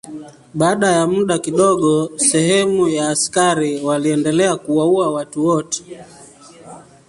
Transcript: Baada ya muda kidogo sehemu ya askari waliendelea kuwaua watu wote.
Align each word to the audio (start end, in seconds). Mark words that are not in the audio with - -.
Baada 0.53 0.91
ya 0.91 1.07
muda 1.07 1.39
kidogo 1.39 2.11
sehemu 2.17 2.87
ya 2.87 3.09
askari 3.09 3.81
waliendelea 3.81 4.55
kuwaua 4.55 5.11
watu 5.13 5.45
wote. 5.45 5.83